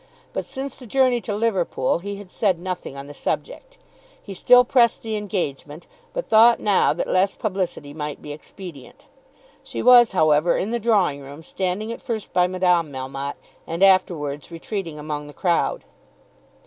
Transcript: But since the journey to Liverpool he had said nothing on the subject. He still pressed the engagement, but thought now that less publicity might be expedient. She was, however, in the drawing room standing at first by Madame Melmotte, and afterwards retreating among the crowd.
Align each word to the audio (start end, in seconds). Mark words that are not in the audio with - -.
But 0.33 0.45
since 0.47 0.77
the 0.77 0.87
journey 0.87 1.21
to 1.21 1.35
Liverpool 1.35 1.99
he 1.99 2.15
had 2.15 2.31
said 2.31 2.57
nothing 2.57 2.97
on 2.97 3.05
the 3.05 3.13
subject. 3.13 3.77
He 4.19 4.33
still 4.33 4.65
pressed 4.65 5.03
the 5.03 5.15
engagement, 5.15 5.85
but 6.11 6.27
thought 6.27 6.59
now 6.59 6.91
that 6.91 7.05
less 7.07 7.35
publicity 7.35 7.93
might 7.93 8.19
be 8.19 8.33
expedient. 8.33 9.05
She 9.63 9.83
was, 9.83 10.13
however, 10.13 10.57
in 10.57 10.71
the 10.71 10.79
drawing 10.79 11.21
room 11.21 11.43
standing 11.43 11.91
at 11.91 12.01
first 12.01 12.33
by 12.33 12.47
Madame 12.47 12.91
Melmotte, 12.91 13.37
and 13.67 13.83
afterwards 13.83 14.49
retreating 14.49 14.97
among 14.97 15.27
the 15.27 15.33
crowd. 15.33 15.83